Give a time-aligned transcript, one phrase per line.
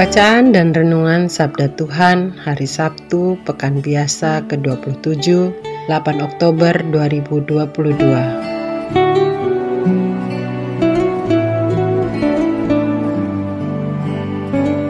[0.00, 5.28] Bacaan dan Renungan Sabda Tuhan Hari Sabtu Pekan Biasa ke-27
[5.92, 8.00] 8 Oktober 2022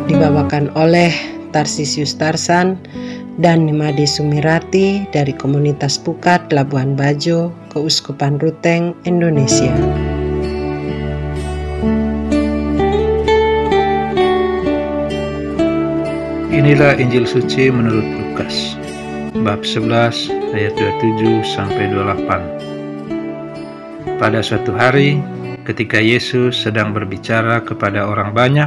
[0.07, 1.11] Dibawakan oleh
[1.51, 2.79] Tarsisius Tarsan
[3.43, 9.75] dan Nimade Sumirati dari Komunitas Pukat Labuan Bajo, Keuskupan Ruteng, Indonesia.
[16.51, 18.75] Inilah Injil suci menurut Lukas
[19.47, 24.19] bab 11 ayat 27 sampai 28.
[24.19, 25.23] Pada suatu hari
[25.63, 28.67] ketika Yesus sedang berbicara kepada orang banyak,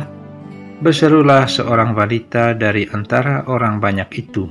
[0.80, 4.48] berserulah seorang wanita dari antara orang banyak itu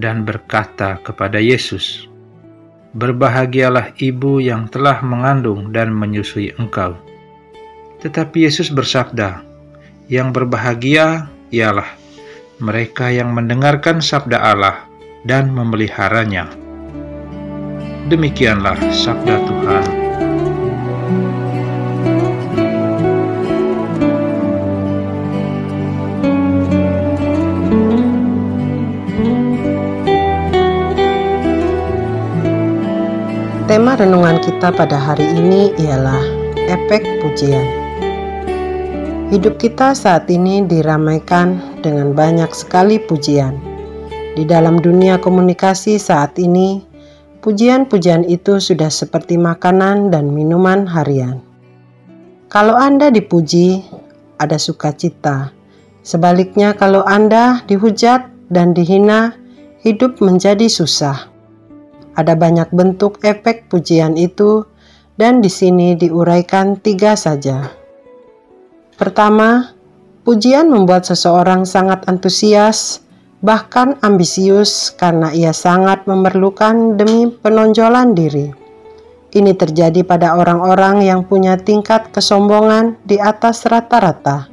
[0.00, 2.08] dan berkata kepada Yesus,
[2.96, 6.96] Berbahagialah ibu yang telah mengandung dan menyusui engkau.
[8.00, 9.44] Tetapi Yesus bersabda,
[10.08, 12.03] Yang berbahagia ialah
[12.62, 14.86] mereka yang mendengarkan sabda Allah
[15.26, 16.46] dan memeliharanya.
[18.06, 19.86] Demikianlah sabda Tuhan.
[33.64, 36.22] Tema renungan kita pada hari ini ialah
[36.68, 37.64] efek pujian.
[39.32, 43.60] Hidup kita saat ini diramaikan dengan banyak sekali pujian.
[44.32, 46.80] Di dalam dunia komunikasi saat ini,
[47.44, 51.44] pujian-pujian itu sudah seperti makanan dan minuman harian.
[52.48, 53.84] Kalau Anda dipuji,
[54.40, 55.52] ada sukacita.
[56.00, 59.36] Sebaliknya, kalau Anda dihujat dan dihina,
[59.84, 61.28] hidup menjadi susah.
[62.16, 64.64] Ada banyak bentuk efek pujian itu,
[65.20, 67.70] dan di sini diuraikan tiga saja.
[68.94, 69.74] Pertama,
[70.24, 73.04] pujian membuat seseorang sangat antusias,
[73.44, 78.48] bahkan ambisius karena ia sangat memerlukan demi penonjolan diri.
[79.34, 84.48] Ini terjadi pada orang-orang yang punya tingkat kesombongan di atas rata-rata.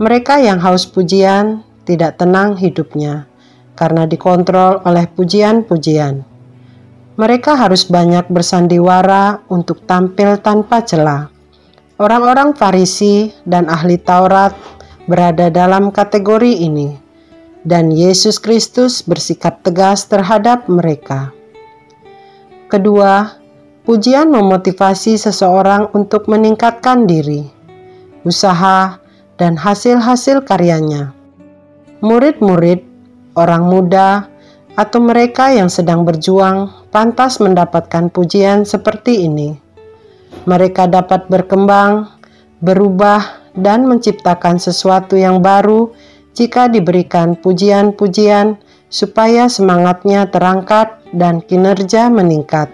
[0.00, 3.28] Mereka yang haus pujian tidak tenang hidupnya
[3.76, 6.24] karena dikontrol oleh pujian-pujian.
[7.18, 11.34] Mereka harus banyak bersandiwara untuk tampil tanpa celah
[11.98, 14.54] Orang-orang Farisi dan ahli Taurat
[15.08, 16.94] berada dalam kategori ini,
[17.64, 21.32] dan Yesus Kristus bersikap tegas terhadap mereka.
[22.68, 23.40] Kedua,
[23.88, 27.48] pujian memotivasi seseorang untuk meningkatkan diri,
[28.22, 29.00] usaha,
[29.40, 31.16] dan hasil-hasil karyanya.
[32.04, 32.84] Murid-murid,
[33.34, 34.28] orang muda,
[34.78, 39.66] atau mereka yang sedang berjuang pantas mendapatkan pujian seperti ini
[40.44, 42.08] mereka dapat berkembang,
[42.60, 45.90] berubah, dan menciptakan sesuatu yang baru
[46.38, 48.56] jika diberikan pujian-pujian
[48.88, 52.70] supaya semangatnya terangkat dan kinerja meningkat.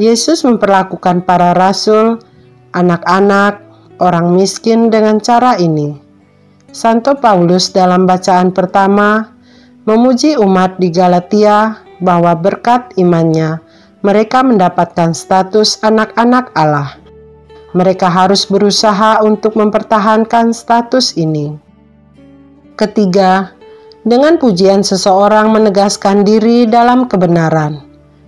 [0.00, 2.22] Yesus memperlakukan para rasul,
[2.72, 3.60] anak-anak,
[4.00, 6.00] orang miskin dengan cara ini.
[6.72, 9.36] Santo Paulus dalam bacaan pertama
[9.84, 13.60] memuji umat di Galatia bahwa berkat imannya
[14.00, 17.01] mereka mendapatkan status anak-anak Allah.
[17.72, 21.56] Mereka harus berusaha untuk mempertahankan status ini.
[22.76, 23.56] Ketiga,
[24.02, 27.80] dengan pujian seseorang menegaskan diri dalam kebenaran,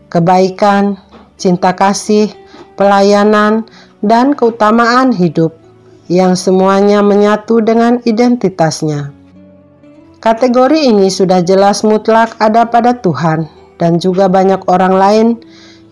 [0.08, 0.96] kebaikan,
[1.36, 2.30] cinta kasih,
[2.78, 3.66] pelayanan,
[4.04, 5.52] dan keutamaan hidup
[6.12, 9.10] yang semuanya menyatu dengan identitasnya.
[10.20, 13.44] Kategori ini sudah jelas mutlak ada pada Tuhan
[13.76, 15.28] dan juga banyak orang lain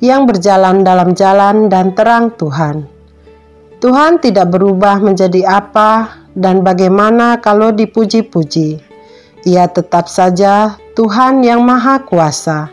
[0.00, 2.91] yang berjalan dalam jalan dan terang Tuhan.
[3.82, 8.78] Tuhan tidak berubah menjadi apa dan bagaimana kalau dipuji-puji.
[9.42, 12.70] Ia tetap saja Tuhan yang Maha Kuasa,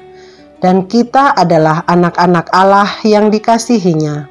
[0.61, 4.29] dan kita adalah anak-anak Allah yang dikasihinya.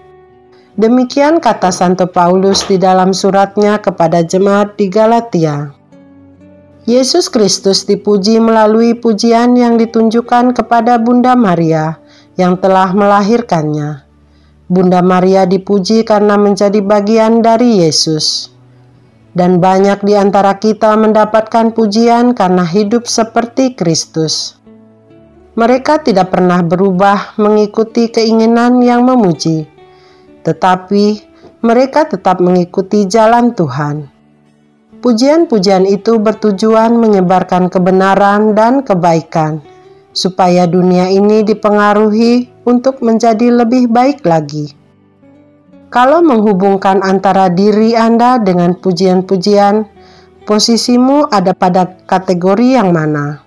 [0.79, 5.75] Demikian kata Santo Paulus di dalam suratnya kepada jemaat di Galatia.
[6.87, 11.99] Yesus Kristus dipuji melalui pujian yang ditunjukkan kepada Bunda Maria
[12.39, 14.08] yang telah melahirkannya.
[14.69, 18.53] Bunda Maria dipuji karena menjadi bagian dari Yesus.
[19.33, 24.61] Dan banyak di antara kita mendapatkan pujian karena hidup seperti Kristus.
[25.57, 29.65] Mereka tidak pernah berubah mengikuti keinginan yang memuji,
[30.45, 31.25] tetapi
[31.65, 34.07] mereka tetap mengikuti jalan Tuhan.
[35.01, 39.65] Pujian-pujian itu bertujuan menyebarkan kebenaran dan kebaikan,
[40.13, 44.77] supaya dunia ini dipengaruhi untuk menjadi lebih baik lagi.
[45.89, 49.89] Kalau menghubungkan antara diri Anda dengan pujian-pujian,
[50.45, 53.41] posisimu ada pada kategori yang mana?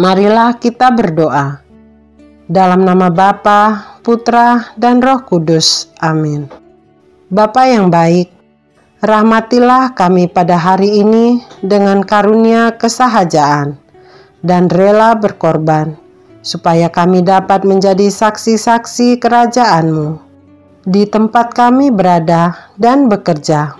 [0.00, 1.60] Marilah kita berdoa.
[2.48, 3.60] Dalam nama Bapa,
[4.00, 5.92] Putra, dan Roh Kudus.
[6.00, 6.48] Amin.
[7.28, 8.36] Bapa yang baik,
[8.96, 13.76] Rahmatilah kami pada hari ini dengan karunia kesahajaan
[14.40, 16.00] dan rela berkorban,
[16.46, 20.22] supaya kami dapat menjadi saksi-saksi kerajaan-Mu
[20.86, 23.74] di tempat kami berada dan bekerja.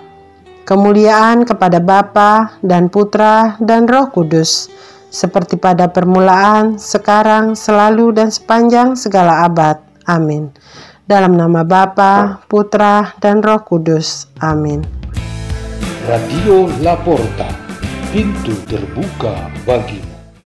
[0.67, 4.67] Kemuliaan kepada Bapa dan Putra dan Roh Kudus,
[5.07, 9.79] seperti pada permulaan, sekarang, selalu, dan sepanjang segala abad.
[10.03, 10.51] Amin.
[11.07, 14.27] Dalam nama Bapa, Putra, dan Roh Kudus.
[14.43, 14.83] Amin.
[16.03, 17.47] Radio Laporta,
[18.11, 20.16] pintu terbuka bagimu.